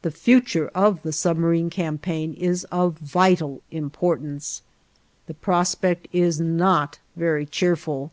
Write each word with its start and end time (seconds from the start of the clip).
The 0.00 0.10
future 0.10 0.68
of 0.68 1.02
the 1.02 1.12
submarine 1.12 1.68
campaign 1.68 2.32
is 2.32 2.64
of 2.72 2.94
vital 2.96 3.60
importance. 3.70 4.62
The 5.26 5.34
prospect 5.34 6.08
is 6.10 6.40
not 6.40 7.00
very 7.16 7.44
cheerful. 7.44 8.12